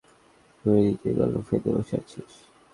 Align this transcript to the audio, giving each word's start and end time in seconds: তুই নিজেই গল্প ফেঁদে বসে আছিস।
তুই 0.59 0.79
নিজেই 0.85 1.13
গল্প 1.19 1.35
ফেঁদে 1.47 1.69
বসে 1.75 1.95
আছিস। 2.01 2.33